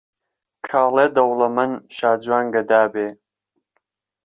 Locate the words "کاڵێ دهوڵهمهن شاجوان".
0.67-2.45